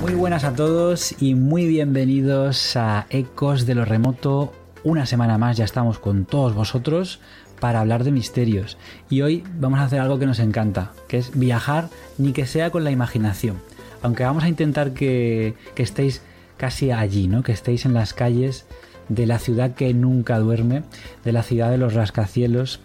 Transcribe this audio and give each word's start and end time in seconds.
Muy 0.00 0.14
buenas 0.14 0.44
a 0.44 0.54
todos 0.54 1.20
y 1.20 1.34
muy 1.34 1.66
bienvenidos 1.66 2.76
a 2.76 3.06
Ecos 3.10 3.66
de 3.66 3.74
lo 3.74 3.84
Remoto. 3.84 4.52
Una 4.84 5.06
semana 5.06 5.38
más 5.38 5.56
ya 5.56 5.64
estamos 5.64 5.98
con 5.98 6.24
todos 6.24 6.54
vosotros 6.54 7.18
para 7.58 7.80
hablar 7.80 8.04
de 8.04 8.12
misterios. 8.12 8.78
Y 9.10 9.22
hoy 9.22 9.42
vamos 9.58 9.80
a 9.80 9.84
hacer 9.84 9.98
algo 9.98 10.20
que 10.20 10.26
nos 10.26 10.38
encanta, 10.38 10.92
que 11.08 11.18
es 11.18 11.36
viajar 11.36 11.88
ni 12.16 12.32
que 12.32 12.46
sea 12.46 12.70
con 12.70 12.84
la 12.84 12.92
imaginación. 12.92 13.56
Aunque 14.00 14.22
vamos 14.22 14.44
a 14.44 14.48
intentar 14.48 14.92
que, 14.92 15.54
que 15.74 15.82
estéis 15.82 16.22
casi 16.56 16.92
allí, 16.92 17.26
¿no? 17.26 17.42
Que 17.42 17.52
estéis 17.52 17.84
en 17.84 17.92
las 17.92 18.14
calles 18.14 18.66
de 19.08 19.26
la 19.26 19.40
ciudad 19.40 19.74
que 19.74 19.92
nunca 19.94 20.38
duerme, 20.38 20.84
de 21.24 21.32
la 21.32 21.42
ciudad 21.42 21.70
de 21.70 21.78
los 21.78 21.94
rascacielos, 21.94 22.78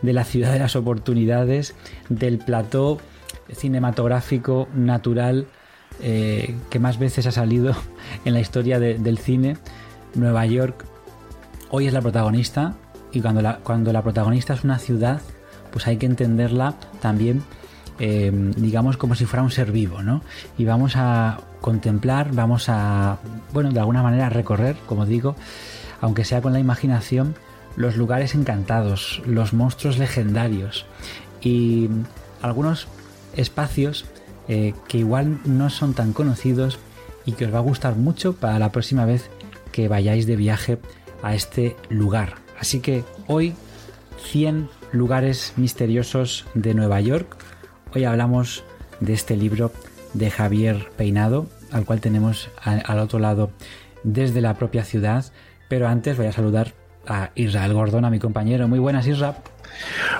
de 0.00 0.14
la 0.14 0.24
ciudad 0.24 0.50
de 0.50 0.60
las 0.60 0.76
oportunidades, 0.76 1.74
del 2.08 2.38
plató 2.38 2.98
cinematográfico 3.52 4.66
natural 4.74 5.46
eh, 6.00 6.54
que 6.70 6.78
más 6.78 6.98
veces 6.98 7.26
ha 7.26 7.32
salido 7.32 7.74
en 8.24 8.32
la 8.34 8.40
historia 8.40 8.78
de- 8.78 8.98
del 8.98 9.18
cine. 9.18 9.56
Nueva 10.14 10.46
York 10.46 10.84
hoy 11.70 11.86
es 11.88 11.92
la 11.92 12.00
protagonista 12.00 12.74
y 13.12 13.20
cuando 13.20 13.42
la, 13.42 13.56
cuando 13.58 13.92
la 13.92 14.02
protagonista 14.02 14.54
es 14.54 14.62
una 14.64 14.78
ciudad, 14.78 15.20
pues 15.72 15.86
hay 15.88 15.96
que 15.96 16.06
entenderla 16.06 16.74
también, 17.00 17.42
eh, 17.98 18.30
digamos, 18.56 18.96
como 18.96 19.14
si 19.16 19.24
fuera 19.24 19.42
un 19.42 19.50
ser 19.50 19.72
vivo, 19.72 20.02
¿no? 20.02 20.22
Y 20.58 20.64
vamos 20.64 20.94
a 20.96 21.40
contemplar, 21.60 22.32
vamos 22.32 22.68
a, 22.68 23.18
bueno, 23.52 23.72
de 23.72 23.80
alguna 23.80 24.02
manera 24.02 24.28
recorrer, 24.28 24.76
como 24.86 25.06
digo, 25.06 25.34
aunque 26.00 26.24
sea 26.24 26.40
con 26.42 26.52
la 26.52 26.60
imaginación, 26.60 27.34
los 27.76 27.96
lugares 27.96 28.34
encantados, 28.36 29.20
los 29.26 29.52
monstruos 29.52 29.98
legendarios 29.98 30.86
y 31.40 31.88
algunos 32.42 32.86
espacios 33.34 34.04
eh, 34.48 34.74
que 34.88 34.98
igual 34.98 35.40
no 35.44 35.70
son 35.70 35.94
tan 35.94 36.12
conocidos 36.12 36.78
y 37.24 37.32
que 37.32 37.46
os 37.46 37.54
va 37.54 37.58
a 37.58 37.62
gustar 37.62 37.96
mucho 37.96 38.34
para 38.34 38.58
la 38.58 38.72
próxima 38.72 39.04
vez 39.04 39.30
que 39.72 39.88
vayáis 39.88 40.26
de 40.26 40.36
viaje 40.36 40.78
a 41.22 41.34
este 41.34 41.76
lugar. 41.88 42.34
Así 42.58 42.80
que 42.80 43.04
hoy 43.26 43.54
100 44.24 44.68
lugares 44.92 45.54
misteriosos 45.56 46.46
de 46.54 46.74
Nueva 46.74 47.00
York. 47.00 47.36
Hoy 47.94 48.04
hablamos 48.04 48.64
de 49.00 49.12
este 49.12 49.36
libro 49.36 49.72
de 50.12 50.30
Javier 50.30 50.90
Peinado, 50.96 51.46
al 51.72 51.84
cual 51.84 52.00
tenemos 52.00 52.50
al 52.62 52.98
otro 52.98 53.18
lado 53.18 53.50
desde 54.02 54.40
la 54.40 54.54
propia 54.54 54.84
ciudad. 54.84 55.24
Pero 55.68 55.88
antes 55.88 56.16
voy 56.16 56.26
a 56.26 56.32
saludar 56.32 56.72
a 57.06 57.30
Israel 57.34 57.74
Gordón, 57.74 58.04
a 58.04 58.10
mi 58.10 58.18
compañero. 58.18 58.68
Muy 58.68 58.78
buenas, 58.78 59.06
Isra. 59.06 59.36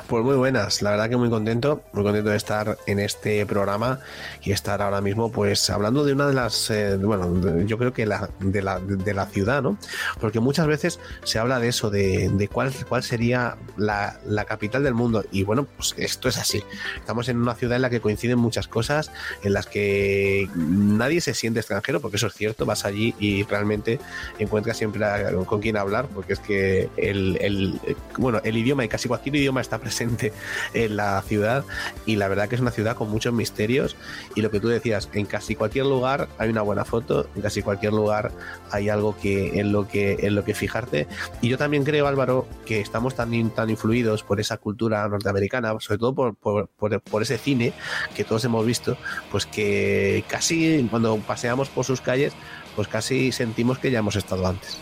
Pues 0.08 0.24
muy 0.24 0.36
buenas, 0.36 0.82
la 0.82 0.90
verdad 0.90 1.08
que 1.08 1.16
muy 1.16 1.30
contento, 1.30 1.82
muy 1.92 2.02
contento 2.04 2.30
de 2.30 2.36
estar 2.36 2.76
en 2.86 2.98
este 2.98 3.44
programa 3.46 4.00
y 4.42 4.52
estar 4.52 4.82
ahora 4.82 5.00
mismo 5.00 5.30
pues 5.32 5.70
hablando 5.70 6.04
de 6.04 6.12
una 6.12 6.26
de 6.26 6.34
las, 6.34 6.70
eh, 6.70 6.96
bueno, 6.96 7.60
yo 7.66 7.78
creo 7.78 7.92
que 7.92 8.06
la, 8.06 8.28
de, 8.40 8.62
la, 8.62 8.78
de 8.80 9.14
la 9.14 9.26
ciudad, 9.26 9.62
¿no? 9.62 9.78
Porque 10.20 10.40
muchas 10.40 10.66
veces 10.66 11.00
se 11.24 11.38
habla 11.38 11.58
de 11.60 11.68
eso, 11.68 11.90
de, 11.90 12.28
de 12.28 12.48
cuál, 12.48 12.72
cuál 12.88 13.02
sería 13.02 13.56
la, 13.76 14.18
la 14.26 14.44
capital 14.44 14.82
del 14.82 14.94
mundo 14.94 15.24
y 15.30 15.44
bueno, 15.44 15.66
pues 15.76 15.94
esto 15.96 16.28
es 16.28 16.36
así. 16.38 16.62
Estamos 16.98 17.28
en 17.28 17.38
una 17.38 17.54
ciudad 17.54 17.76
en 17.76 17.82
la 17.82 17.90
que 17.90 18.00
coinciden 18.00 18.38
muchas 18.38 18.68
cosas, 18.68 19.10
en 19.42 19.52
las 19.52 19.66
que 19.66 20.48
nadie 20.56 21.20
se 21.20 21.34
siente 21.34 21.60
extranjero, 21.60 22.00
porque 22.00 22.16
eso 22.16 22.26
es 22.26 22.34
cierto, 22.34 22.66
vas 22.66 22.84
allí 22.84 23.14
y 23.18 23.42
realmente 23.44 23.98
encuentras 24.38 24.76
siempre 24.76 25.04
con 25.46 25.60
quién 25.60 25.76
hablar, 25.76 26.06
porque 26.14 26.32
es 26.34 26.40
que 26.40 26.88
el, 26.96 27.38
el- 27.40 27.80
bueno, 28.18 28.40
el 28.44 28.56
idioma 28.56 28.84
y 28.84 28.88
casi 28.88 29.08
cualquier 29.08 29.36
idioma 29.36 29.43
está 29.60 29.78
presente 29.78 30.32
en 30.72 30.96
la 30.96 31.20
ciudad 31.22 31.64
y 32.06 32.16
la 32.16 32.28
verdad 32.28 32.48
que 32.48 32.54
es 32.54 32.60
una 32.60 32.70
ciudad 32.70 32.96
con 32.96 33.10
muchos 33.10 33.32
misterios 33.32 33.96
y 34.34 34.42
lo 34.42 34.50
que 34.50 34.60
tú 34.60 34.68
decías, 34.68 35.08
en 35.12 35.26
casi 35.26 35.54
cualquier 35.54 35.86
lugar 35.86 36.28
hay 36.38 36.48
una 36.50 36.62
buena 36.62 36.84
foto, 36.84 37.28
en 37.36 37.42
casi 37.42 37.62
cualquier 37.62 37.92
lugar 37.92 38.32
hay 38.70 38.88
algo 38.88 39.16
que 39.16 39.58
en 39.60 39.72
lo 39.72 39.86
que 39.88 40.18
en 40.22 40.34
lo 40.34 40.44
que 40.44 40.54
fijarte 40.54 41.06
y 41.40 41.48
yo 41.48 41.58
también 41.58 41.84
creo 41.84 42.06
Álvaro 42.06 42.46
que 42.66 42.80
estamos 42.80 43.14
tan 43.14 43.50
tan 43.50 43.70
influidos 43.70 44.22
por 44.22 44.40
esa 44.40 44.56
cultura 44.58 45.06
norteamericana, 45.08 45.74
sobre 45.80 45.98
todo 45.98 46.14
por, 46.14 46.34
por- 46.36 46.68
por 47.00 47.22
ese 47.22 47.38
cine 47.38 47.72
que 48.14 48.24
todos 48.24 48.44
hemos 48.44 48.64
visto, 48.64 48.96
pues 49.30 49.46
que 49.46 50.24
casi 50.28 50.86
cuando 50.90 51.16
paseamos 51.18 51.68
por 51.68 51.84
sus 51.84 52.00
calles, 52.00 52.32
pues 52.76 52.88
casi 52.88 53.32
sentimos 53.32 53.78
que 53.78 53.90
ya 53.90 53.98
hemos 54.00 54.16
estado 54.16 54.46
antes. 54.46 54.78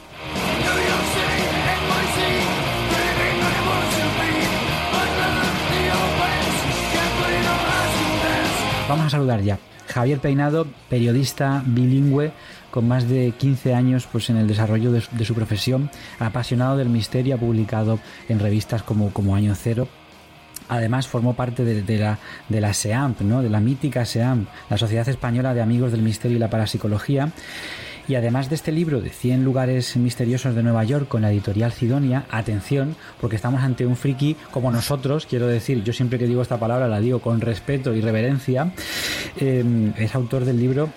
Vamos 8.92 9.06
a 9.06 9.10
saludar 9.10 9.40
ya. 9.42 9.58
Javier 9.88 10.18
Peinado, 10.20 10.66
periodista 10.88 11.62
bilingüe 11.66 12.32
con 12.70 12.86
más 12.88 13.08
de 13.08 13.32
15 13.36 13.74
años 13.74 14.06
pues, 14.10 14.30
en 14.30 14.36
el 14.36 14.46
desarrollo 14.46 14.92
de, 14.92 15.00
su- 15.24 15.34
profesión, 15.34 15.90
apasionado 16.18 16.76
del 16.76 16.88
misterio, 16.88 17.34
ha 17.34 17.38
publicado 17.38 17.98
en 18.28 18.38
revistas 18.38 18.82
como, 18.82 19.10
como 19.12 19.34
Año 19.34 19.54
Cero. 19.54 19.88
Además, 20.68 21.08
formó 21.08 21.34
parte 21.34 21.64
de, 21.64 21.82
de 21.82 21.98
la, 21.98 22.18
de 22.48 22.60
la 22.60 22.72
SEAMP, 22.72 23.20
¿no? 23.22 23.42
de 23.42 23.50
la 23.50 23.60
mítica 23.60 24.04
SEAMP, 24.04 24.48
la 24.70 24.78
Sociedad 24.78 25.08
Española 25.08 25.52
de 25.54 25.60
Amigos 25.62 25.90
del 25.92 26.02
Misterio 26.02 26.36
y 26.36 26.40
la 26.40 26.48
Parapsicología. 26.50 27.30
Y 28.08 28.16
además 28.16 28.48
de 28.48 28.56
este 28.56 28.72
libro 28.72 29.00
de 29.00 29.10
100 29.10 29.44
lugares 29.44 29.96
misteriosos 29.96 30.54
de 30.54 30.62
Nueva 30.62 30.84
York 30.84 31.06
con 31.06 31.22
la 31.22 31.30
editorial 31.30 31.72
Sidonia, 31.72 32.24
atención, 32.30 32.96
porque 33.20 33.36
estamos 33.36 33.62
ante 33.62 33.86
un 33.86 33.96
friki 33.96 34.36
como 34.50 34.72
nosotros, 34.72 35.26
quiero 35.26 35.46
decir, 35.46 35.84
yo 35.84 35.92
siempre 35.92 36.18
que 36.18 36.26
digo 36.26 36.42
esta 36.42 36.58
palabra 36.58 36.88
la 36.88 37.00
digo 37.00 37.20
con 37.20 37.40
respeto 37.40 37.94
y 37.94 38.00
reverencia, 38.00 38.72
eh, 39.38 39.92
es 39.96 40.14
autor 40.14 40.44
del 40.44 40.58
libro 40.58 40.90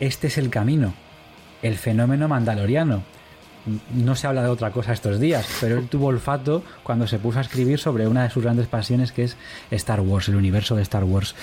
Este 0.00 0.28
es 0.28 0.38
el 0.38 0.48
camino, 0.48 0.94
el 1.62 1.76
fenómeno 1.76 2.26
mandaloriano. 2.26 3.02
No 3.94 4.14
se 4.14 4.26
habla 4.26 4.42
de 4.42 4.48
otra 4.48 4.70
cosa 4.70 4.92
estos 4.92 5.18
días, 5.18 5.46
pero 5.60 5.78
él 5.78 5.88
tuvo 5.88 6.08
olfato 6.08 6.62
cuando 6.82 7.06
se 7.06 7.18
puso 7.18 7.38
a 7.38 7.42
escribir 7.42 7.78
sobre 7.78 8.06
una 8.06 8.24
de 8.24 8.30
sus 8.30 8.42
grandes 8.42 8.66
pasiones 8.66 9.10
que 9.10 9.24
es 9.24 9.36
Star 9.70 10.00
Wars, 10.00 10.28
el 10.28 10.36
universo 10.36 10.76
de 10.76 10.82
Star 10.82 11.04
Wars. 11.04 11.34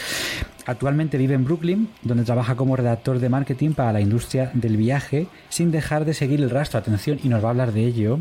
Actualmente 0.67 1.17
vive 1.17 1.33
en 1.33 1.43
Brooklyn, 1.43 1.89
donde 2.03 2.23
trabaja 2.23 2.55
como 2.55 2.75
redactor 2.75 3.19
de 3.19 3.29
marketing 3.29 3.71
para 3.71 3.91
la 3.91 4.01
industria 4.01 4.51
del 4.53 4.77
viaje, 4.77 5.27
sin 5.49 5.71
dejar 5.71 6.05
de 6.05 6.13
seguir 6.13 6.41
el 6.41 6.51
rastro, 6.51 6.79
atención, 6.79 7.19
y 7.23 7.29
nos 7.29 7.43
va 7.43 7.47
a 7.47 7.51
hablar 7.51 7.73
de 7.73 7.85
ello, 7.85 8.19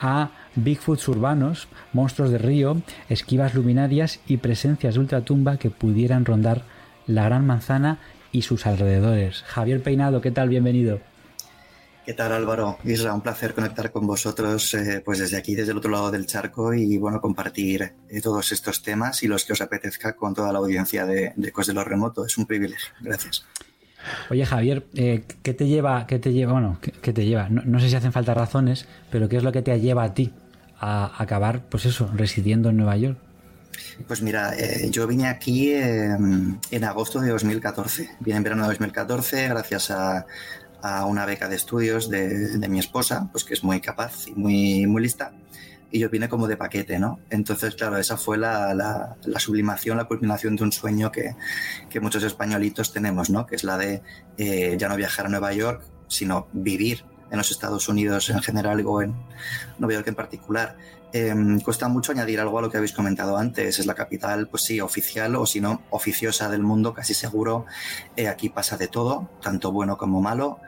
a 0.00 0.30
Bigfoots 0.56 1.08
urbanos, 1.08 1.68
monstruos 1.92 2.30
de 2.30 2.38
río, 2.38 2.80
esquivas 3.10 3.54
luminarias 3.54 4.20
y 4.26 4.38
presencias 4.38 4.94
de 4.94 5.00
ultratumba 5.00 5.58
que 5.58 5.70
pudieran 5.70 6.24
rondar 6.24 6.62
la 7.06 7.24
Gran 7.24 7.46
Manzana 7.46 7.98
y 8.32 8.42
sus 8.42 8.66
alrededores. 8.66 9.42
Javier 9.46 9.82
Peinado, 9.82 10.22
¿qué 10.22 10.30
tal? 10.30 10.48
Bienvenido. 10.48 11.11
¿Qué 12.04 12.14
tal 12.14 12.32
Álvaro? 12.32 12.78
Isra, 12.82 13.14
un 13.14 13.20
placer 13.20 13.54
conectar 13.54 13.92
con 13.92 14.08
vosotros 14.08 14.74
eh, 14.74 15.00
pues 15.04 15.20
desde 15.20 15.36
aquí, 15.36 15.54
desde 15.54 15.70
el 15.70 15.78
otro 15.78 15.90
lado 15.90 16.10
del 16.10 16.26
charco 16.26 16.74
y 16.74 16.98
bueno, 16.98 17.20
compartir 17.20 17.92
eh, 18.08 18.20
todos 18.20 18.50
estos 18.50 18.82
temas 18.82 19.22
y 19.22 19.28
los 19.28 19.44
que 19.44 19.52
os 19.52 19.60
apetezca 19.60 20.16
con 20.16 20.34
toda 20.34 20.52
la 20.52 20.58
audiencia 20.58 21.06
de, 21.06 21.32
de 21.36 21.48
Ecos 21.48 21.68
de 21.68 21.74
lo 21.74 21.84
Remoto. 21.84 22.26
Es 22.26 22.36
un 22.36 22.46
privilegio. 22.46 22.92
Gracias. 23.00 23.44
Oye 24.30 24.44
Javier, 24.44 24.84
eh, 24.94 25.24
¿qué 25.44 25.54
te 25.54 25.68
lleva, 25.68 26.08
qué 26.08 26.18
te 26.18 26.32
lleva, 26.32 26.52
bueno, 26.52 26.78
qué, 26.82 26.90
qué 26.90 27.12
te 27.12 27.24
lleva? 27.24 27.48
No, 27.48 27.62
no 27.64 27.78
sé 27.78 27.88
si 27.88 27.94
hacen 27.94 28.12
falta 28.12 28.34
razones, 28.34 28.88
pero 29.12 29.28
¿qué 29.28 29.36
es 29.36 29.44
lo 29.44 29.52
que 29.52 29.62
te 29.62 29.78
lleva 29.80 30.02
a 30.02 30.12
ti 30.12 30.32
a 30.80 31.22
acabar, 31.22 31.66
pues 31.68 31.86
eso, 31.86 32.10
residiendo 32.12 32.70
en 32.70 32.78
Nueva 32.78 32.96
York? 32.96 33.16
Pues 34.08 34.22
mira, 34.22 34.54
eh, 34.58 34.88
yo 34.90 35.06
vine 35.06 35.28
aquí 35.28 35.72
eh, 35.72 36.16
en 36.70 36.84
agosto 36.84 37.20
de 37.20 37.30
2014. 37.30 38.10
Vine 38.20 38.38
en 38.38 38.42
verano 38.42 38.62
de 38.62 38.68
2014 38.70 39.48
gracias 39.48 39.90
a, 39.90 40.26
a 40.82 41.06
una 41.06 41.24
beca 41.24 41.48
de 41.48 41.56
estudios 41.56 42.10
de, 42.10 42.58
de, 42.58 42.68
mi 42.68 42.78
esposa, 42.78 43.28
pues 43.30 43.44
que 43.44 43.54
es 43.54 43.64
muy 43.64 43.80
capaz 43.80 44.26
y 44.26 44.34
muy, 44.34 44.86
muy 44.86 45.02
lista. 45.02 45.32
Y 45.90 45.98
yo 45.98 46.08
vine 46.08 46.28
como 46.28 46.48
de 46.48 46.56
paquete, 46.56 46.98
¿no? 46.98 47.20
Entonces, 47.30 47.74
claro, 47.74 47.98
esa 47.98 48.16
fue 48.16 48.38
la, 48.38 48.74
la, 48.74 49.16
la 49.24 49.38
sublimación, 49.38 49.98
la 49.98 50.06
culminación 50.06 50.56
de 50.56 50.64
un 50.64 50.72
sueño 50.72 51.12
que, 51.12 51.36
que, 51.90 52.00
muchos 52.00 52.22
españolitos 52.22 52.92
tenemos, 52.92 53.30
¿no? 53.30 53.46
Que 53.46 53.56
es 53.56 53.64
la 53.64 53.76
de 53.76 54.02
eh, 54.38 54.76
ya 54.78 54.88
no 54.88 54.96
viajar 54.96 55.26
a 55.26 55.28
Nueva 55.28 55.52
York, 55.52 55.84
sino 56.08 56.48
vivir 56.52 57.04
en 57.32 57.38
los 57.38 57.50
Estados 57.50 57.88
Unidos 57.88 58.28
en 58.30 58.40
general 58.40 58.84
o 58.86 59.02
en 59.02 59.14
Nueva 59.78 59.94
York 59.94 60.08
en 60.08 60.14
particular. 60.14 60.76
Em, 61.14 61.60
cuesta 61.60 61.88
mucho 61.88 62.12
añadir 62.12 62.40
algo 62.40 62.58
a 62.58 62.62
lo 62.62 62.70
que 62.70 62.76
habéis 62.76 62.92
comentado 62.92 63.36
antes. 63.36 63.78
Es 63.78 63.86
la 63.86 63.94
capital, 63.94 64.48
pues 64.48 64.62
sí, 64.64 64.80
oficial 64.80 65.34
o 65.36 65.46
si 65.46 65.60
no, 65.60 65.82
oficiosa 65.90 66.50
del 66.50 66.62
mundo, 66.62 66.92
casi 66.94 67.14
seguro. 67.14 67.64
Eh, 68.16 68.28
aquí 68.28 68.50
pasa 68.50 68.76
de 68.76 68.88
todo, 68.88 69.30
tanto 69.42 69.72
bueno 69.72 69.96
como 69.96 70.20
malo. 70.20 70.60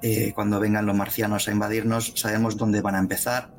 Eh, 0.00 0.32
cuando 0.34 0.60
vengan 0.60 0.86
los 0.86 0.96
marcianos 0.96 1.48
a 1.48 1.52
invadirnos, 1.52 2.12
sabemos 2.16 2.56
dónde 2.56 2.80
van 2.80 2.94
a 2.94 2.98
empezar. 3.00 3.50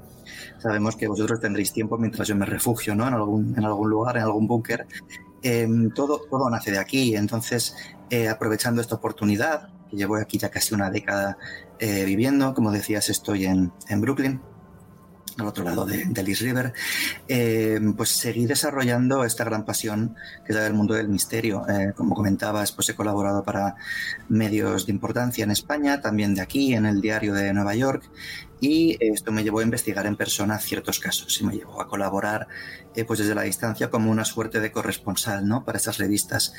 Sabemos 0.57 0.95
que 0.95 1.07
vosotros 1.07 1.41
tendréis 1.41 1.73
tiempo 1.73 1.97
mientras 1.97 2.27
yo 2.27 2.35
me 2.35 2.45
refugio 2.45 2.95
¿no? 2.95 3.07
en, 3.07 3.13
algún, 3.13 3.89
lugar, 3.89 4.17
en 4.17 4.23
algún 4.23 4.47
búnker. 4.47 4.87
Em, 5.41 5.91
todo, 5.91 6.21
todo 6.29 6.49
nace 6.49 6.71
de 6.71 6.79
aquí. 6.79 7.15
Entonces, 7.15 7.75
eh, 8.09 8.29
aprovechando 8.29 8.81
esta 8.81 8.95
oportunidad, 8.95 9.69
llevo 9.95 10.15
aquí 10.17 10.37
ya 10.37 10.49
casi 10.49 10.73
una 10.73 10.89
década 10.89 11.37
viviendo, 11.79 12.53
como 12.53 12.71
decías, 12.71 13.09
estoy 13.09 13.45
en, 13.45 13.73
en 13.89 13.99
Brooklyn 13.99 14.39
al 15.37 15.47
otro 15.47 15.63
lado 15.63 15.85
de, 15.85 16.05
del 16.05 16.27
East 16.27 16.41
River, 16.41 16.73
eh, 17.27 17.79
pues 17.95 18.09
seguir 18.09 18.47
desarrollando 18.47 19.23
esta 19.23 19.43
gran 19.43 19.65
pasión 19.65 20.15
que 20.45 20.51
es 20.51 20.55
la 20.55 20.63
del 20.63 20.73
mundo 20.73 20.93
del 20.93 21.09
misterio. 21.09 21.67
Eh, 21.67 21.93
como 21.95 22.15
comentabas, 22.15 22.71
pues 22.71 22.89
he 22.89 22.95
colaborado 22.95 23.43
para 23.43 23.75
medios 24.29 24.85
de 24.85 24.91
importancia 24.91 25.43
en 25.43 25.51
España, 25.51 26.01
también 26.01 26.35
de 26.35 26.41
aquí, 26.41 26.73
en 26.73 26.85
el 26.85 27.01
diario 27.01 27.33
de 27.33 27.53
Nueva 27.53 27.75
York, 27.75 28.03
y 28.59 28.97
esto 28.99 29.31
me 29.31 29.43
llevó 29.43 29.59
a 29.59 29.63
investigar 29.63 30.05
en 30.05 30.15
persona 30.15 30.57
ciertos 30.57 30.99
casos 30.99 31.39
y 31.41 31.45
me 31.45 31.53
llevó 31.53 31.81
a 31.81 31.87
colaborar 31.87 32.47
eh, 32.95 33.03
pues 33.03 33.19
desde 33.19 33.35
la 33.35 33.41
distancia 33.41 33.89
como 33.89 34.09
una 34.09 34.23
suerte 34.23 34.61
de 34.61 34.71
corresponsal 34.71 35.45
¿no? 35.45 35.65
para 35.65 35.77
estas 35.77 35.97
revistas. 35.97 36.53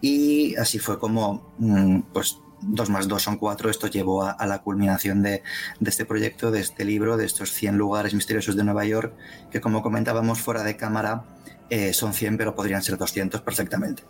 Y 0.00 0.56
así 0.56 0.78
fue 0.78 0.98
como 0.98 1.52
mm, 1.58 2.00
pues 2.12 2.38
dos 2.62 2.90
más 2.90 3.08
dos 3.08 3.22
son 3.22 3.36
cuatro, 3.36 3.70
esto 3.70 3.86
llevó 3.86 4.24
a, 4.24 4.46
la 4.46 4.60
culminación 4.60 5.22
de, 5.22 5.42
este 5.84 6.04
proyecto, 6.04 6.50
de 6.50 6.60
este 6.60 6.84
libro, 6.84 7.16
de 7.16 7.26
estos 7.26 7.52
100 7.52 7.76
lugares 7.76 8.14
misteriosos 8.14 8.56
de 8.56 8.64
Nueva 8.64 8.84
York, 8.84 9.14
que 9.50 9.60
como 9.60 9.82
comentábamos 9.82 10.40
fuera 10.40 10.62
de 10.62 10.76
cámara, 10.76 11.24
eh, 11.70 11.92
son 11.92 12.12
100, 12.12 12.36
pero 12.36 12.54
podrían 12.54 12.82
ser 12.82 12.96
200 12.98 13.40
perfectamente. 13.42 14.02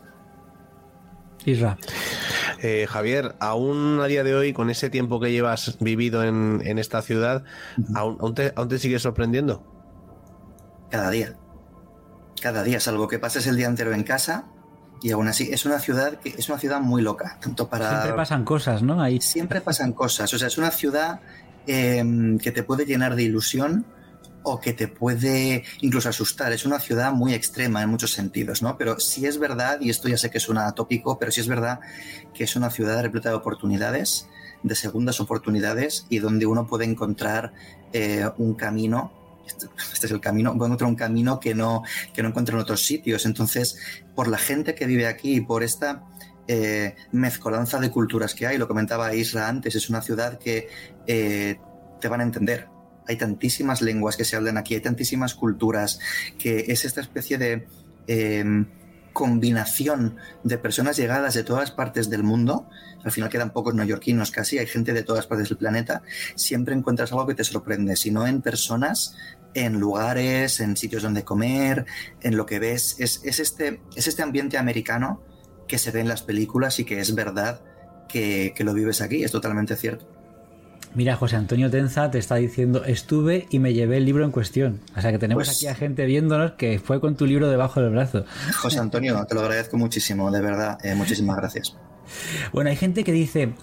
Isra. 1.45 1.77
Eh, 2.63 2.87
Javier, 2.89 3.35
aún 3.41 4.01
a 4.01 4.07
día 4.07 4.23
de 4.23 4.35
hoy, 4.35 4.53
con 4.53 4.71
ese 4.71 4.91
tiempo 4.91 5.19
que 5.19 5.33
llevas 5.33 5.77
vivido 5.81 6.23
en, 6.23 6.79
esta 6.79 7.03
ciudad, 7.03 7.45
¿aún, 7.95 8.35
te, 8.35 8.53
¿aún 8.55 8.69
te 8.69 8.79
sigue 8.79 8.99
sorprendiendo? 8.99 9.65
Cada 10.91 11.11
día. 11.11 11.37
Cada 12.41 12.63
día, 12.63 12.81
salvo 12.81 13.09
que 13.09 13.19
pases 13.19 13.47
el 13.47 13.57
día 13.57 13.67
entero 13.67 13.93
en 13.93 14.05
casa, 14.05 14.47
y 15.03 15.11
aún 15.11 15.29
así 15.29 15.49
es 15.53 15.65
una 15.67 15.79
ciudad 15.79 16.19
que 16.19 16.31
es 16.31 16.49
una 16.49 16.59
ciudad 16.59 16.81
muy 16.81 17.03
loca, 17.03 17.39
tanto 17.41 17.69
para 17.69 17.91
siempre 17.91 18.13
pasan 18.15 18.45
cosas, 18.45 18.83
¿no? 18.83 19.03
Ahí 19.03 19.21
siempre 19.21 19.61
pasan 19.61 19.93
cosas, 19.93 20.33
o 20.33 20.39
sea, 20.39 20.49
es 20.49 20.59
una 20.59 20.71
ciudad 20.71 21.21
em, 21.67 22.39
que 22.39 22.53
te 22.53 22.63
puede 22.63 22.87
llenar 22.87 23.17
de 23.17 23.25
ilusión 23.25 23.85
o 24.45 24.61
que 24.61 24.73
te 24.73 24.89
puede 24.89 25.65
incluso 25.81 26.09
asustar. 26.09 26.53
Es 26.53 26.65
una 26.65 26.81
ciudad 26.81 27.13
muy 27.13 27.35
extrema 27.35 27.83
en 27.83 27.89
muchos 27.89 28.13
sentidos, 28.13 28.63
¿no? 28.63 28.77
Pero 28.77 28.99
sí 28.99 29.27
es 29.27 29.39
verdad, 29.39 29.81
y 29.81 29.91
esto 29.91 30.09
ya 30.09 30.19
sé 30.19 30.31
que 30.31 30.41
suena 30.41 30.73
tópico, 30.73 31.19
pero 31.19 31.31
sí 31.31 31.41
es 31.41 31.49
verdad 31.49 31.81
que 32.35 32.45
es 32.45 32.57
una 32.57 32.71
ciudad 32.71 33.01
repleta 33.03 33.29
de 33.29 33.37
oportunidades, 33.37 34.27
de 34.63 34.75
segundas 34.75 35.21
oportunidades, 35.21 36.07
y 36.09 36.19
donde 36.19 36.47
uno 36.47 36.67
puede 36.67 36.85
encontrar 36.85 37.53
eh, 37.93 38.29
un 38.39 38.55
camino 38.55 39.13
este, 39.47 39.67
este, 39.93 40.07
es 40.07 40.13
el 40.13 40.21
camino, 40.21 40.53
encuentro 40.53 40.89
un 40.89 40.97
camino 40.97 41.41
que 41.41 41.55
no, 41.55 41.83
que 42.13 42.23
no 42.23 42.29
encuentro 42.29 42.57
en 42.57 42.63
otros 42.63 42.85
sitios. 42.85 43.27
Entonces, 43.27 43.79
por 44.15 44.29
la 44.29 44.39
gente 44.39 44.75
que 44.75 44.87
vive 44.87 45.07
aquí 45.07 45.37
y 45.37 45.41
por 45.41 45.63
esta 45.63 46.05
eh, 46.49 46.97
mezcolanza 47.13 47.79
de 47.79 47.91
culturas 47.91 48.35
que 48.35 48.47
hay, 48.47 48.59
lo 48.59 48.69
comentaba 48.69 49.15
Isra 49.15 49.49
antes, 49.49 49.75
es 49.75 49.89
una 49.89 50.03
ciudad 50.03 50.39
que 50.39 50.69
eh, 51.07 51.59
te 52.01 52.09
van 52.09 52.21
a 52.21 52.25
entender. 52.25 52.69
Hay 53.07 53.17
tantísimas 53.17 53.83
lenguas 53.83 54.17
que 54.17 54.25
se 54.25 54.37
hablan 54.37 54.57
aquí, 54.57 54.75
hay 54.75 54.81
tantísimas 54.81 55.35
culturas, 55.35 55.99
que 56.39 56.67
es 56.69 56.85
esta 56.85 57.01
especie 57.01 57.39
de 57.39 57.67
em, 58.07 58.67
combinación 59.13 60.17
de 60.43 60.59
personas 60.59 60.97
llegadas 60.97 61.35
de 61.35 61.45
todas 61.45 61.71
partes 61.71 62.11
del 62.11 62.23
mundo, 62.23 62.69
al 63.05 63.13
final 63.13 63.31
quedan 63.31 63.53
pocos 63.53 63.75
neoyorquinos 63.75 64.31
casi, 64.31 64.59
hay 64.59 64.67
gente 64.67 64.93
de 64.93 65.03
todas 65.03 65.27
partes 65.27 65.49
del 65.49 65.59
planeta, 65.59 66.03
siempre 66.35 66.75
encuentras 66.75 67.13
algo 67.13 67.27
que 67.27 67.35
te 67.35 67.45
sorprende, 67.45 67.97
si 67.97 68.11
no 68.11 68.27
en 68.27 68.43
personas, 68.43 69.17
en 69.55 69.79
lugares, 69.79 70.61
en 70.61 70.77
sitios 70.77 71.03
donde 71.03 71.25
comer, 71.25 71.85
en 72.21 72.37
lo 72.37 72.47
que 72.47 72.59
ves. 72.59 72.97
Es, 72.99 73.23
este, 73.25 73.81
es 73.95 74.07
este 74.07 74.23
ambiente 74.23 74.59
americano 74.59 75.23
que 75.69 75.79
se 75.79 75.91
ve 75.91 76.01
en 76.01 76.09
las 76.09 76.23
películas 76.23 76.79
y 76.79 76.85
que 76.85 77.01
es 77.01 77.15
verdad 77.15 77.61
que, 78.09 78.55
lo 78.59 78.75
vives 78.75 79.01
aquí, 79.01 79.25
es 79.25 79.33
totalmente 79.33 79.77
cierto. 79.77 80.07
Mira, 80.95 81.17
José 81.17 81.37
Antonio 81.37 81.71
Tenza 81.71 82.11
te 82.11 82.19
está 82.19 82.37
diciendo, 82.37 82.85
estuve 82.85 83.47
y 83.51 83.59
me 83.59 83.73
llevé 83.73 83.97
el 83.97 84.05
libro 84.05 84.25
en 84.25 84.31
cuestión. 84.31 84.81
O 84.97 85.01
sea 85.01 85.11
que 85.11 85.19
tenemos 85.19 85.47
pues 85.47 85.57
aquí 85.57 85.67
a 85.67 85.75
gente 85.75 86.05
viéndonos 86.05 86.53
que 86.53 86.79
fue 86.79 87.01
con 87.01 87.17
tu 87.17 87.27
libro 87.27 87.49
debajo 87.49 87.81
del 87.81 87.91
brazo. 87.91 88.25
José 88.61 88.79
Antonio, 88.79 89.25
te 89.27 89.35
lo 89.35 89.41
agradezco 89.41 89.79
muchísimo, 89.79 90.31
de 90.31 90.41
verdad. 90.41 90.79
Eh, 90.85 90.95
muchísimas 90.95 91.37
gracias. 91.37 91.77
Bueno, 92.53 92.71
hay 92.71 92.77
gente 92.77 93.05
que 93.05 93.13
dice, 93.13 93.55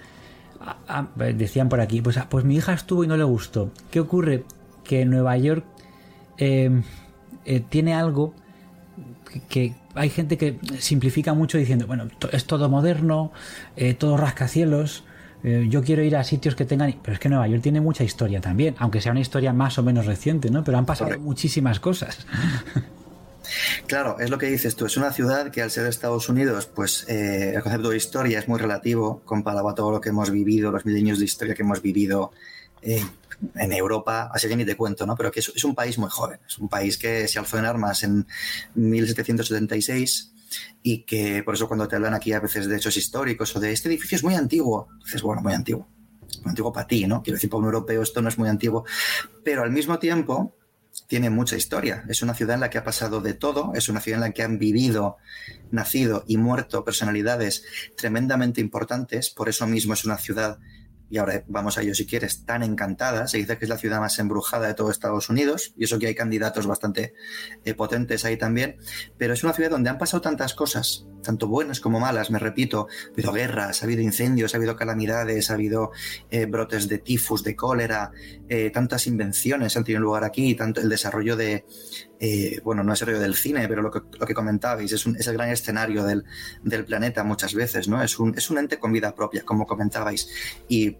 ah, 0.60 0.78
ah, 0.88 1.08
decían 1.16 1.70
por 1.70 1.82
aquí, 1.82 2.02
pues, 2.02 2.18
ah, 2.18 2.28
pues 2.30 2.46
mi 2.46 2.56
hija 2.56 2.74
estuvo 2.74 3.04
y 3.04 3.08
no 3.08 3.16
le 3.16 3.24
gustó. 3.24 3.72
¿Qué 3.92 4.00
ocurre? 4.00 4.44
Que 4.84 5.02
en 5.02 5.12
Nueva 5.12 5.38
York 5.38 5.64
Em, 6.40 6.84
eh, 7.44 7.60
tiene 7.60 7.94
algo 7.94 8.34
que, 9.50 9.76
hay 9.94 10.10
gente 10.10 10.38
que 10.38 10.58
simplifica 10.80 11.34
mucho 11.34 11.58
diciendo, 11.58 11.86
bueno, 11.86 12.08
es 12.32 12.46
todo 12.46 12.70
moderno, 12.70 13.34
eh, 13.76 13.94
todo 13.94 14.16
rascacielos, 14.16 15.04
eh, 15.44 15.68
yo 15.70 15.84
quiero 15.84 16.04
ir 16.04 16.16
a 16.16 16.24
sitios 16.24 16.56
que 16.56 16.66
tengan... 16.66 16.96
Pero 17.02 17.14
es 17.14 17.20
que 17.20 17.30
Nueva 17.30 17.48
York 17.48 17.62
tiene 17.62 17.82
mucha 17.82 18.04
historia 18.04 18.42
también, 18.42 18.76
aunque 18.80 19.02
sea 19.02 19.12
una 19.12 19.22
historia 19.22 19.54
más 19.54 19.78
o 19.78 19.84
menos 19.84 20.06
reciente, 20.06 20.50
¿no? 20.50 20.64
Pero 20.64 20.78
han 20.78 20.86
pasado 20.86 21.18
muchísimas 21.20 21.80
cosas. 21.80 22.26
Claro, 23.88 24.20
es 24.20 24.30
lo 24.30 24.38
que 24.38 24.46
dices 24.46 24.76
tú. 24.76 24.86
Es 24.86 24.96
una 24.96 25.12
ciudad 25.12 25.50
que 25.50 25.64
al 25.64 25.72
ser 25.72 25.88
Estados 25.88 26.30
Unidos, 26.30 26.68
pues 26.68 27.08
el 27.08 27.60
concepto 27.64 27.90
de 27.90 27.98
historia 27.98 28.38
es 28.38 28.48
muy 28.48 28.60
relativo 28.60 29.24
comparado 29.26 29.68
a 29.68 29.74
todo 29.74 29.90
lo 29.90 30.00
que 30.00 30.10
hemos 30.10 30.30
vivido, 30.30 30.72
los 30.72 30.86
milenios 30.86 31.18
de 31.18 31.26
historia 31.26 31.56
que 31.56 31.64
hemos 31.64 31.82
vivido 31.82 32.32
en 33.56 33.74
Europa, 33.74 34.30
así 34.34 34.48
que 34.48 34.56
ni 34.56 34.66
te 34.66 34.76
cuento, 34.76 35.06
¿no? 35.06 35.16
Pero 35.16 35.32
que 35.32 35.40
es, 35.40 35.64
un 35.64 35.76
país 35.76 35.98
muy 35.98 36.10
joven, 36.10 36.40
es 36.48 36.58
un 36.58 36.70
país 36.70 36.98
que 36.98 37.28
se 37.28 37.40
alzó 37.40 37.58
en 37.58 37.66
armas 37.66 38.04
en 38.04 38.28
1776 38.76 40.32
y 40.82 41.04
que 41.04 41.44
por 41.44 41.56
eso 41.56 41.68
cuando 41.68 41.88
te 41.88 41.96
hablan 41.96 42.14
aquí 42.14 42.34
a 42.34 42.40
veces 42.40 42.68
de 42.68 42.76
hechos 42.76 42.98
históricos 42.98 43.56
o 43.56 43.60
de 43.60 43.72
este 43.72 43.90
edificio 43.90 44.16
es 44.16 44.24
muy 44.24 44.36
antiguo, 44.36 44.88
dices, 45.04 45.22
bueno, 45.22 45.42
muy 45.42 45.54
antiguo, 45.54 45.88
muy 46.44 46.50
antiguo 46.50 46.72
para 46.72 46.88
ti, 46.88 47.06
¿no? 47.08 47.22
Quiero 47.22 47.36
decir, 47.36 47.50
para 47.50 47.60
un 47.60 47.66
europeo 47.66 48.02
esto 48.02 48.22
no 48.22 48.30
es 48.30 48.38
muy 48.38 48.50
antiguo, 48.50 48.86
pero 49.44 49.64
al 49.64 49.72
mismo 49.72 50.00
tiempo 50.00 50.56
tiene 51.08 51.30
mucha 51.30 51.56
historia. 51.56 52.04
Es 52.08 52.22
una 52.22 52.34
ciudad 52.34 52.56
en 52.56 52.62
la 52.62 52.70
que 52.70 52.78
ha 52.78 52.84
pasado 52.84 53.22
de 53.22 53.34
todo, 53.34 53.74
es 53.76 53.90
una 53.90 54.02
ciudad 54.02 54.18
en 54.18 54.30
la 54.30 54.34
que 54.34 54.44
han 54.44 54.60
vivido, 54.60 55.18
nacido 55.72 56.24
y 56.28 56.38
muerto 56.38 56.84
personalidades 56.84 57.64
tremendamente 57.96 58.62
importantes, 58.62 59.30
por 59.30 59.50
eso 59.50 59.68
mismo 59.68 59.94
es 59.94 60.06
una 60.06 60.18
ciudad 60.18 60.60
y 61.10 61.18
ahora 61.18 61.44
vamos 61.48 61.78
a 61.78 61.82
ello 61.82 61.96
si 61.96 62.06
quieres, 62.06 62.46
tan 62.46 62.64
encantada. 62.64 63.28
Se 63.28 63.38
dice 63.38 63.58
que 63.58 63.66
es 63.66 63.70
la 63.70 63.78
ciudad 63.78 64.00
más 64.00 64.18
embrujada 64.20 64.68
de 64.68 64.74
todo 64.74 64.92
Estados 64.92 65.30
Unidos, 65.30 65.74
y 65.78 65.86
eso 65.86 66.00
que 66.00 66.08
hay 66.08 66.16
candidatos 66.16 66.68
bastante 66.68 67.14
eh, 67.66 67.74
potentes 67.74 68.26
ahí 68.26 68.38
también, 68.38 68.78
pero 69.18 69.34
es 69.34 69.44
una 69.44 69.54
ciudad 69.54 69.72
donde 69.72 69.90
han 69.90 69.98
pasado 69.98 70.22
tantas 70.22 70.54
cosas, 70.54 71.06
tanto 71.22 71.48
buenas 71.48 71.80
como 71.80 72.00
malas, 72.00 72.32
me 72.32 72.40
repito, 72.40 72.88
ha 72.90 73.14
habido 73.14 73.32
guerras, 73.32 73.82
ha 73.82 73.86
habido 73.86 74.02
incendios, 74.02 74.54
ha 74.54 74.58
habido 74.58 74.76
calamidades, 74.76 75.50
ha 75.50 75.54
habido 75.54 75.92
eh, 76.30 76.46
brotes 76.46 76.88
de 76.88 77.00
tifus, 77.00 77.44
de 77.44 77.56
cólera, 77.56 78.12
eh, 78.48 78.70
tantas 78.72 79.08
invenciones 79.08 79.76
han 79.78 79.84
tenido 79.84 80.02
lugar 80.02 80.24
aquí, 80.24 80.56
tanto 80.56 80.82
el 80.82 80.90
desarrollo 80.90 81.36
de, 81.36 81.66
eh, 82.20 82.60
bueno, 82.64 82.84
no 82.84 82.94
es 82.94 83.02
el 83.02 83.08
rollo 83.08 83.20
del 83.20 83.36
cine, 83.36 83.68
pero 83.68 83.82
lo 83.82 83.92
que, 83.92 84.34
comentabais, 84.34 84.92
es, 84.92 85.06
un, 85.06 85.16
es, 85.16 85.28
el 85.28 85.34
gran 85.34 85.50
escenario 85.50 86.04
del, 86.04 86.26
planeta 86.86 87.24
muchas 87.24 87.54
veces, 87.54 87.88
¿no? 87.88 88.02
Es 88.02 88.20
un, 88.20 88.38
es 88.38 88.50
un 88.50 88.58
ente 88.58 88.80
con 88.80 88.92
vida 88.92 89.14
propia, 89.14 89.44
como 89.44 89.66
comentabais. 89.66 90.30
Y, 90.68 90.98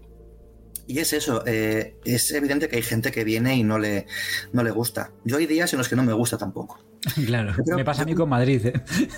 es 0.86 1.12
eso, 1.12 1.44
es 1.46 2.32
evidente 2.32 2.66
que 2.66 2.74
hay 2.74 2.82
gente 2.82 3.12
que 3.12 3.22
viene 3.22 3.54
y 3.54 3.62
no 3.62 3.78
le, 3.78 4.06
no 4.52 4.64
le 4.64 4.72
gusta. 4.72 5.12
Yo 5.24 5.36
hay 5.36 5.46
días 5.46 5.72
en 5.72 5.78
los 5.78 5.88
que 5.88 5.94
no 5.94 6.02
me 6.02 6.12
gusta 6.12 6.36
tampoco. 6.36 6.89
Claro, 7.26 7.54
me 7.76 7.84
pasa 7.84 8.02
a 8.02 8.04
mí 8.04 8.14
con 8.14 8.28
Madrid. 8.28 8.66
¿eh? 8.66 8.72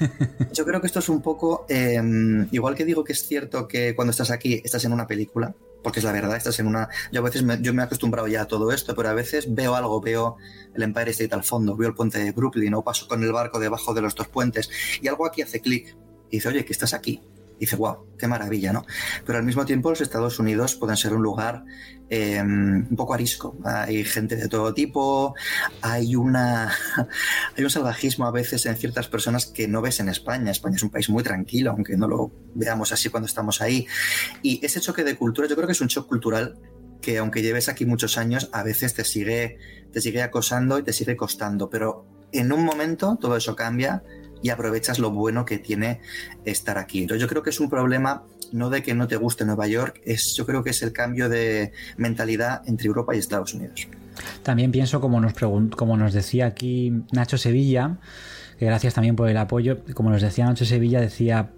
Yo 0.52 0.64
creo 0.64 0.80
que 0.80 0.86
esto 0.86 1.00
es 1.00 1.08
un 1.08 1.22
poco, 1.22 1.66
em, 1.68 2.48
igual 2.52 2.74
que 2.74 2.84
digo 2.84 3.04
que 3.04 3.12
es 3.12 3.26
cierto 3.26 3.66
que 3.66 3.94
cuando 3.94 4.10
estás 4.10 4.30
aquí 4.30 4.60
estás 4.64 4.84
en 4.84 4.92
una 4.92 5.06
película, 5.06 5.54
porque 5.82 5.98
es 5.98 6.04
la 6.04 6.12
verdad, 6.12 6.36
estás 6.36 6.58
en 6.60 6.66
una... 6.68 6.88
Yo 7.10 7.20
a 7.20 7.24
veces 7.24 7.42
me, 7.42 7.60
yo 7.60 7.74
me 7.74 7.82
he 7.82 7.84
acostumbrado 7.84 8.28
ya 8.28 8.42
a 8.42 8.46
todo 8.46 8.70
esto, 8.70 8.94
pero 8.94 9.08
a 9.08 9.14
veces 9.14 9.52
veo 9.52 9.74
algo, 9.74 10.00
veo 10.00 10.36
el 10.74 10.82
Empire 10.82 11.10
State 11.10 11.34
al 11.34 11.42
fondo, 11.42 11.76
veo 11.76 11.88
el 11.88 11.94
puente 11.94 12.18
de 12.18 12.30
Brooklyn 12.30 12.74
o 12.74 12.84
paso 12.84 13.08
con 13.08 13.22
el 13.22 13.32
barco 13.32 13.58
debajo 13.58 13.92
de 13.94 14.02
los 14.02 14.14
dos 14.14 14.28
puentes 14.28 14.70
y 15.00 15.08
algo 15.08 15.26
aquí 15.26 15.42
hace 15.42 15.60
clic 15.60 15.96
y 16.30 16.36
dice, 16.36 16.48
oye, 16.48 16.64
que 16.64 16.72
estás 16.72 16.94
aquí 16.94 17.20
dice, 17.62 17.76
wow, 17.76 18.08
qué 18.18 18.26
maravilla, 18.26 18.72
¿no? 18.72 18.84
Pero 19.24 19.38
al 19.38 19.44
mismo 19.44 19.64
tiempo 19.64 19.90
los 19.90 20.00
Estados 20.00 20.38
Unidos 20.40 20.74
pueden 20.74 20.96
ser 20.96 21.14
un 21.14 21.22
lugar 21.22 21.64
em, 22.08 22.88
un 22.90 22.96
poco 22.96 23.14
arisco. 23.14 23.56
Hay 23.64 24.04
gente 24.04 24.34
de 24.34 24.48
todo 24.48 24.74
tipo, 24.74 25.34
hay, 25.80 26.16
una, 26.16 26.72
hay 27.56 27.64
un 27.64 27.70
salvajismo 27.70 28.26
a 28.26 28.32
veces 28.32 28.66
en 28.66 28.76
ciertas 28.76 29.06
personas 29.08 29.46
que 29.46 29.68
no 29.68 29.80
ves 29.80 30.00
en 30.00 30.08
España. 30.08 30.50
España 30.50 30.74
es 30.74 30.82
un 30.82 30.90
país 30.90 31.08
muy 31.08 31.22
tranquilo, 31.22 31.70
aunque 31.70 31.96
no 31.96 32.08
lo 32.08 32.32
veamos 32.54 32.90
así 32.92 33.10
cuando 33.10 33.26
estamos 33.26 33.62
ahí. 33.62 33.86
Y 34.42 34.64
ese 34.64 34.80
choque 34.80 35.04
de 35.04 35.16
cultura, 35.16 35.46
yo 35.46 35.54
creo 35.54 35.66
que 35.66 35.72
es 35.72 35.80
un 35.80 35.88
shock 35.88 36.08
cultural 36.08 36.58
que 37.00 37.18
aunque 37.18 37.42
lleves 37.42 37.68
aquí 37.68 37.86
muchos 37.86 38.18
años, 38.18 38.48
a 38.52 38.64
veces 38.64 38.94
te 38.94 39.04
sigue, 39.04 39.58
te 39.92 40.00
sigue 40.00 40.22
acosando 40.22 40.78
y 40.78 40.82
te 40.82 40.92
sigue 40.92 41.16
costando, 41.16 41.70
pero 41.70 42.06
en 42.32 42.52
un 42.52 42.64
momento 42.64 43.18
todo 43.20 43.36
eso 43.36 43.54
cambia 43.54 44.02
y 44.42 44.50
aprovechas 44.50 44.98
lo 44.98 45.10
bueno 45.10 45.44
que 45.44 45.58
tiene 45.58 46.00
estar 46.44 46.78
aquí. 46.78 47.02
Entonces 47.02 47.20
yo 47.20 47.28
creo 47.28 47.42
que 47.42 47.50
es 47.50 47.60
un 47.60 47.70
problema 47.70 48.24
no 48.52 48.70
de 48.70 48.82
que 48.82 48.94
no 48.94 49.08
te 49.08 49.16
guste 49.16 49.44
Nueva 49.44 49.66
York, 49.66 50.00
es, 50.04 50.34
yo 50.34 50.44
creo 50.44 50.62
que 50.62 50.70
es 50.70 50.82
el 50.82 50.92
cambio 50.92 51.28
de 51.28 51.72
mentalidad 51.96 52.62
entre 52.66 52.86
Europa 52.86 53.14
y 53.14 53.18
Estados 53.18 53.54
Unidos. 53.54 53.88
También 54.42 54.70
pienso, 54.72 55.00
como 55.00 55.20
nos, 55.20 55.32
como 55.32 55.96
nos 55.96 56.12
decía 56.12 56.46
aquí 56.46 56.92
Nacho 57.12 57.38
Sevilla, 57.38 57.98
que 58.58 58.66
gracias 58.66 58.94
también 58.94 59.16
por 59.16 59.28
el 59.28 59.36
apoyo, 59.38 59.78
como 59.94 60.10
nos 60.10 60.20
decía 60.20 60.44
Nacho 60.44 60.66
Sevilla, 60.66 61.00
decía, 61.00 61.50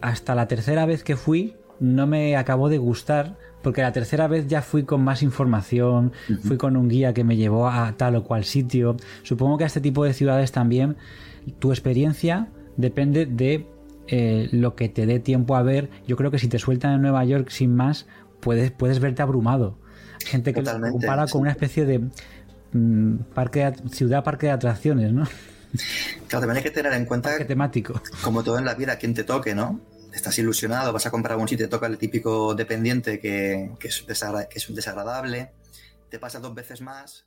hasta 0.00 0.34
la 0.34 0.48
tercera 0.48 0.86
vez 0.86 1.04
que 1.04 1.16
fui 1.16 1.54
no 1.80 2.06
me 2.06 2.36
acabó 2.36 2.68
de 2.68 2.78
gustar 2.78 3.36
porque 3.62 3.82
la 3.82 3.92
tercera 3.92 4.28
vez 4.28 4.46
ya 4.46 4.60
fui 4.60 4.84
con 4.84 5.02
más 5.02 5.22
información, 5.22 6.12
fui 6.42 6.58
con 6.58 6.76
un 6.76 6.88
guía 6.88 7.14
que 7.14 7.24
me 7.24 7.36
llevó 7.36 7.66
a 7.66 7.94
tal 7.96 8.14
o 8.16 8.22
cual 8.22 8.44
sitio. 8.44 8.96
Supongo 9.22 9.56
que 9.56 9.64
a 9.64 9.66
este 9.66 9.80
tipo 9.80 10.04
de 10.04 10.12
ciudades 10.12 10.52
también 10.52 10.96
tu 11.58 11.72
experiencia 11.72 12.48
depende 12.76 13.26
de 13.26 13.66
eh, 14.06 14.48
lo 14.52 14.74
que 14.74 14.88
te 14.88 15.06
dé 15.06 15.20
tiempo 15.20 15.56
a 15.56 15.62
ver. 15.62 15.90
Yo 16.06 16.16
creo 16.16 16.30
que 16.30 16.38
si 16.38 16.48
te 16.48 16.58
sueltan 16.58 16.94
en 16.94 17.02
Nueva 17.02 17.24
York 17.24 17.50
sin 17.50 17.74
más, 17.74 18.06
puedes, 18.40 18.70
puedes 18.70 19.00
verte 19.00 19.22
abrumado. 19.22 19.78
Gente 20.24 20.52
que 20.52 20.62
lo 20.62 20.80
compara 20.90 21.26
con 21.26 21.42
una 21.42 21.50
especie 21.50 21.84
de 21.84 22.00
mm, 22.72 23.16
parque 23.34 23.72
ciudad 23.90 24.24
parque 24.24 24.46
de 24.46 24.52
atracciones, 24.52 25.12
¿no? 25.12 25.26
Claro, 26.28 26.46
también 26.46 26.58
hay 26.58 26.62
que 26.62 26.70
tener 26.70 26.92
en 26.92 27.04
cuenta 27.04 27.36
que 27.36 27.44
temático. 27.44 28.00
como 28.22 28.44
todo 28.44 28.58
en 28.58 28.64
la 28.64 28.74
vida, 28.74 28.96
quien 28.96 29.12
te 29.12 29.24
toque, 29.24 29.56
¿no? 29.56 29.80
estás 30.14 30.38
ilusionado, 30.38 30.92
vas 30.92 31.06
a 31.06 31.10
comprar 31.10 31.32
algún 31.32 31.48
sitio, 31.48 31.66
te 31.66 31.70
toca 31.70 31.86
el 31.86 31.98
típico 31.98 32.54
dependiente 32.54 33.18
que, 33.18 33.72
es, 33.82 34.02
que 34.02 34.58
es 34.58 34.74
desagradable, 34.74 35.52
te 36.08 36.18
pasa 36.18 36.38
dos 36.38 36.54
veces 36.54 36.80
más. 36.80 37.26